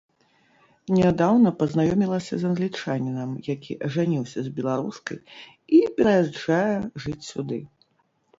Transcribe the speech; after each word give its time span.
Нядаўна 0.99 1.49
пазнаёмілася 1.59 2.33
з 2.43 2.49
англічанінам, 2.51 3.29
які 3.53 3.77
ажаніўся 3.89 4.39
з 4.47 4.55
беларускай 4.57 5.19
і 5.77 5.83
пераязджае 6.01 6.75
жыць 7.07 7.27
сюды. 7.31 7.59